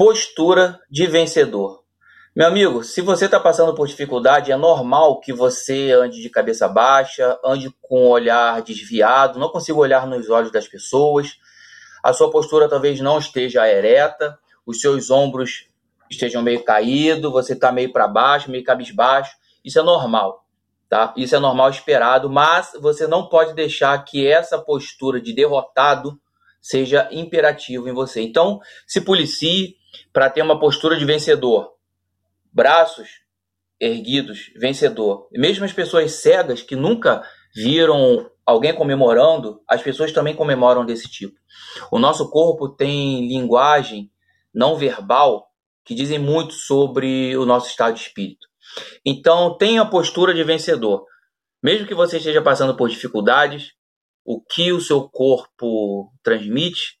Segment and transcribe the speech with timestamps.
[0.00, 1.84] Postura de vencedor.
[2.34, 6.66] Meu amigo, se você está passando por dificuldade, é normal que você ande de cabeça
[6.66, 11.36] baixa, ande com o olhar desviado, não consiga olhar nos olhos das pessoas,
[12.02, 15.68] a sua postura talvez não esteja ereta, os seus ombros
[16.10, 19.36] estejam meio caídos, você está meio para baixo, meio cabisbaixo.
[19.62, 20.46] Isso é normal,
[20.88, 21.12] tá?
[21.14, 26.18] Isso é normal esperado, mas você não pode deixar que essa postura de derrotado
[26.58, 28.22] seja imperativo em você.
[28.22, 29.78] Então, se policie,
[30.12, 31.74] para ter uma postura de vencedor.
[32.52, 33.08] Braços
[33.80, 35.28] erguidos, vencedor.
[35.32, 37.22] Mesmo as pessoas cegas que nunca
[37.54, 41.36] viram alguém comemorando, as pessoas também comemoram desse tipo.
[41.90, 44.10] O nosso corpo tem linguagem
[44.52, 45.48] não verbal
[45.84, 48.46] que dizem muito sobre o nosso estado de espírito.
[49.04, 51.04] Então, tenha a postura de vencedor.
[51.62, 53.72] Mesmo que você esteja passando por dificuldades,
[54.24, 56.99] o que o seu corpo transmite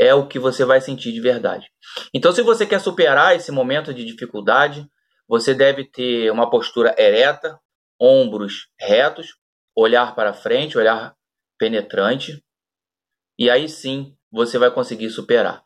[0.00, 1.70] é o que você vai sentir de verdade.
[2.14, 4.88] Então, se você quer superar esse momento de dificuldade,
[5.28, 7.60] você deve ter uma postura ereta,
[8.00, 9.36] ombros retos,
[9.76, 11.14] olhar para frente, olhar
[11.58, 12.42] penetrante,
[13.38, 15.62] e aí sim você vai conseguir superar.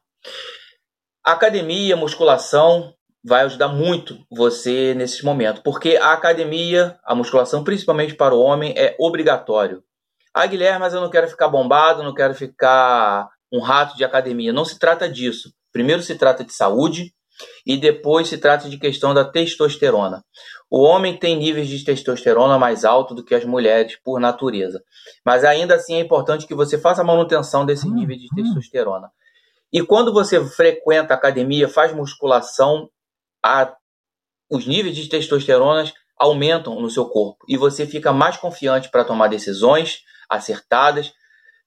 [1.25, 2.92] academia, musculação
[3.25, 8.75] vai ajudar muito você nesse momento, porque a academia, a musculação, principalmente para o homem,
[8.77, 9.84] é obrigatório.
[10.34, 14.52] Ah, Guilherme, mas eu não quero ficar bombado, não quero ficar um rato de academia.
[14.52, 15.52] Não se trata disso.
[15.72, 17.14] Primeiro se trata de saúde
[17.64, 20.24] e depois se trata de questão da testosterona.
[20.69, 24.82] O homem tem níveis de testosterona mais altos do que as mulheres por natureza.
[25.25, 27.94] Mas ainda assim é importante que você faça a manutenção desse uhum.
[27.94, 29.08] nível de testosterona.
[29.72, 32.88] E quando você frequenta academia, faz musculação,
[33.44, 33.72] a,
[34.50, 39.28] os níveis de testosterona aumentam no seu corpo e você fica mais confiante para tomar
[39.28, 41.12] decisões acertadas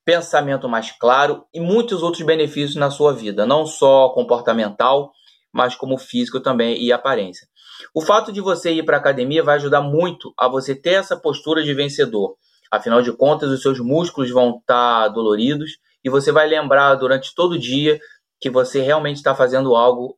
[0.08, 5.12] pensamento mais claro e muitos outros benefícios na sua vida, não só comportamental,
[5.52, 7.46] mas como físico também e aparência.
[7.94, 11.20] O fato de você ir para a academia vai ajudar muito a você ter essa
[11.20, 12.38] postura de vencedor.
[12.72, 15.72] Afinal de contas, os seus músculos vão estar tá doloridos
[16.02, 18.00] e você vai lembrar durante todo o dia
[18.40, 20.18] que você realmente está fazendo algo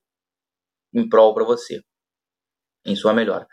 [0.94, 1.82] em prol para você,
[2.86, 3.48] em sua melhora.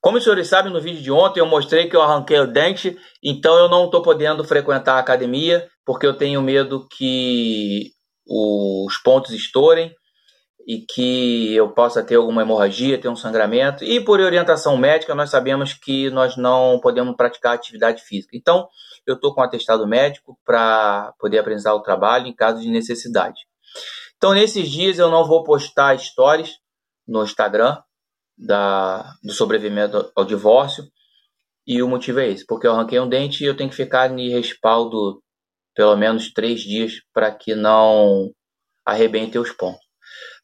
[0.00, 2.96] Como os senhores sabem, no vídeo de ontem eu mostrei que eu arranquei o dente,
[3.22, 7.90] então eu não estou podendo frequentar a academia, porque eu tenho medo que
[8.26, 9.92] os pontos estourem
[10.68, 13.82] e que eu possa ter alguma hemorragia, ter um sangramento.
[13.82, 18.36] E por orientação médica, nós sabemos que nós não podemos praticar atividade física.
[18.36, 18.68] Então,
[19.06, 23.40] eu estou com atestado médico para poder apresentar o trabalho em caso de necessidade.
[24.18, 26.56] Então, nesses dias eu não vou postar stories
[27.06, 27.78] no Instagram,
[28.38, 30.84] da, do sobrevivimento ao divórcio.
[31.66, 34.10] E o motivo é esse, porque eu arranquei um dente e eu tenho que ficar
[34.10, 35.22] em respaldo
[35.74, 38.30] pelo menos três dias para que não
[38.86, 39.80] arrebente os pontos.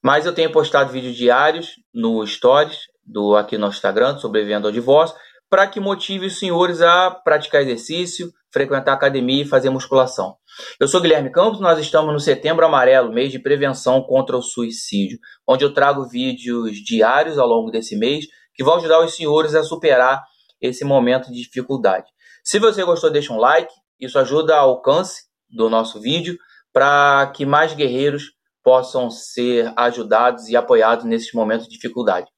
[0.03, 5.17] Mas eu tenho postado vídeos diários no Stories, do aqui no Instagram, sobrevivendo ao divórcio,
[5.49, 10.37] para que motive os senhores a praticar exercício, frequentar academia e fazer musculação.
[10.79, 15.19] Eu sou Guilherme Campos, nós estamos no Setembro Amarelo, mês de prevenção contra o suicídio,
[15.45, 19.65] onde eu trago vídeos diários ao longo desse mês que vão ajudar os senhores a
[19.65, 20.23] superar
[20.61, 22.07] esse momento de dificuldade.
[22.45, 26.39] Se você gostou, deixa um like, isso ajuda ao alcance do nosso vídeo
[26.73, 28.31] para que mais guerreiros
[28.63, 32.29] possam ser ajudados e apoiados nesses momentos de dificuldade.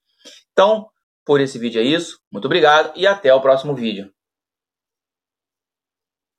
[0.52, 0.86] Então,
[1.26, 2.18] por esse vídeo é isso.
[2.32, 4.15] Muito obrigado e até o próximo vídeo.